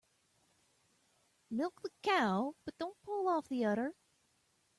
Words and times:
Milk 1.51 1.79
the 1.83 1.91
cow 2.01 2.55
but 2.65 2.75
don't 2.79 2.99
pull 3.03 3.27
off 3.27 3.47
the 3.49 3.65
udder. 3.65 3.93